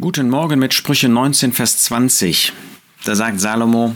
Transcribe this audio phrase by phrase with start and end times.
[0.00, 2.54] Guten Morgen mit Sprüche 19, Vers 20.
[3.04, 3.94] Da sagt Salomo,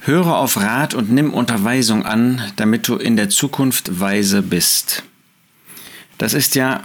[0.00, 5.02] Höre auf Rat und nimm Unterweisung an, damit du in der Zukunft weise bist.
[6.18, 6.82] Das ist ja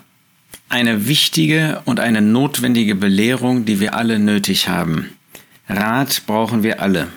[0.70, 5.10] eine wichtige und eine notwendige Belehrung, die wir alle nötig haben.
[5.68, 7.10] Rat brauchen wir alle.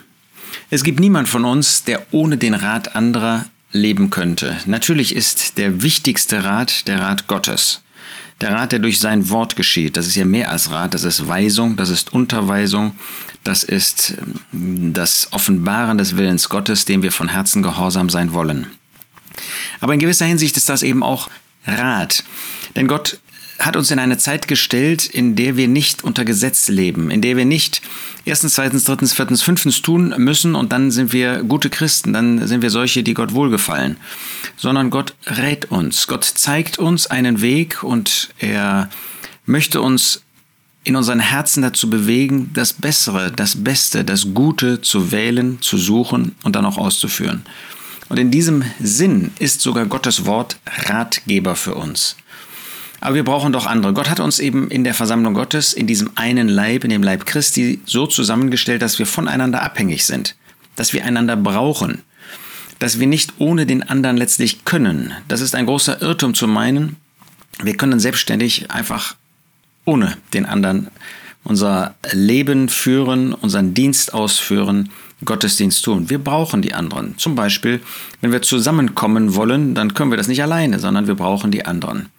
[0.70, 4.56] Es gibt niemand von uns, der ohne den Rat anderer leben könnte.
[4.66, 7.82] Natürlich ist der wichtigste Rat der Rat Gottes.
[8.40, 11.26] Der Rat, der durch sein Wort geschieht, das ist ja mehr als Rat, das ist
[11.26, 12.92] Weisung, das ist Unterweisung,
[13.42, 14.14] das ist
[14.52, 18.68] ähm, das Offenbaren des Willens Gottes, dem wir von Herzen gehorsam sein wollen.
[19.80, 21.28] Aber in gewisser Hinsicht ist das eben auch
[21.66, 22.24] Rat.
[22.78, 23.18] Denn Gott
[23.58, 27.36] hat uns in eine Zeit gestellt, in der wir nicht unter Gesetz leben, in der
[27.36, 27.82] wir nicht
[28.24, 32.62] erstens, zweitens, drittens, viertens, fünftens tun müssen und dann sind wir gute Christen, dann sind
[32.62, 33.96] wir solche, die Gott wohlgefallen,
[34.56, 38.88] sondern Gott rät uns, Gott zeigt uns einen Weg und er
[39.44, 40.22] möchte uns
[40.84, 46.36] in unseren Herzen dazu bewegen, das Bessere, das Beste, das Gute zu wählen, zu suchen
[46.44, 47.42] und dann auch auszuführen.
[48.08, 52.14] Und in diesem Sinn ist sogar Gottes Wort Ratgeber für uns.
[53.00, 53.92] Aber wir brauchen doch andere.
[53.92, 57.26] Gott hat uns eben in der Versammlung Gottes, in diesem einen Leib, in dem Leib
[57.26, 60.34] Christi, so zusammengestellt, dass wir voneinander abhängig sind,
[60.76, 62.02] dass wir einander brauchen,
[62.78, 65.12] dass wir nicht ohne den anderen letztlich können.
[65.28, 66.96] Das ist ein großer Irrtum zu meinen,
[67.62, 69.16] wir können selbstständig einfach
[69.84, 70.88] ohne den anderen
[71.48, 74.90] unser Leben führen, unseren Dienst ausführen,
[75.24, 76.10] Gottesdienst tun.
[76.10, 77.18] Wir brauchen die anderen.
[77.18, 77.80] Zum Beispiel,
[78.20, 82.10] wenn wir zusammenkommen wollen, dann können wir das nicht alleine, sondern wir brauchen die anderen.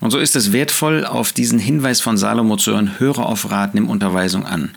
[0.00, 3.74] Und so ist es wertvoll, auf diesen Hinweis von Salomo zu hören, höre auf Rat,
[3.74, 4.70] nimm Unterweisung an.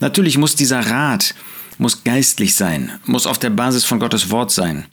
[0.00, 1.34] Natürlich muss dieser Rat,
[1.78, 4.84] muss geistlich sein, muss auf der Basis von Gottes Wort sein.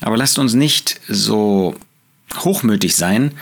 [0.00, 1.76] Aber lasst uns nicht so
[2.38, 3.32] hochmütig sein,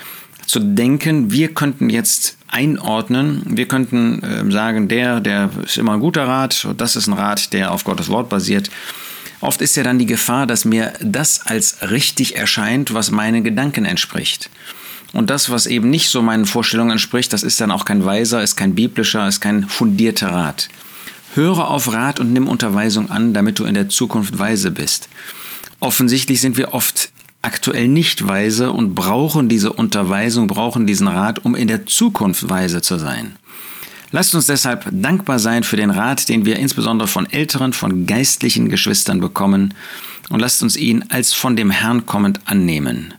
[0.47, 6.01] zu denken, wir könnten jetzt einordnen, wir könnten äh, sagen, der, der ist immer ein
[6.01, 8.69] guter Rat, das ist ein Rat, der auf Gottes Wort basiert.
[9.41, 13.85] Oft ist ja dann die Gefahr, dass mir das als richtig erscheint, was meinen Gedanken
[13.85, 14.51] entspricht.
[15.13, 18.43] Und das, was eben nicht so meinen Vorstellungen entspricht, das ist dann auch kein weiser,
[18.43, 20.69] ist kein biblischer, ist kein fundierter Rat.
[21.35, 25.09] Höre auf Rat und nimm Unterweisung an, damit du in der Zukunft weise bist.
[25.79, 27.11] Offensichtlich sind wir oft
[27.43, 32.83] aktuell nicht weise und brauchen diese Unterweisung, brauchen diesen Rat, um in der Zukunft weise
[32.83, 33.37] zu sein.
[34.11, 38.69] Lasst uns deshalb dankbar sein für den Rat, den wir insbesondere von älteren, von geistlichen
[38.69, 39.75] Geschwistern bekommen,
[40.31, 43.15] und lasst uns ihn als von dem Herrn kommend annehmen.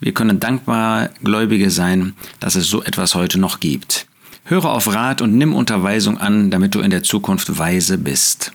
[0.00, 4.06] Wir können dankbar Gläubige sein, dass es so etwas heute noch gibt.
[4.44, 8.52] Höre auf Rat und nimm Unterweisung an, damit du in der Zukunft weise bist.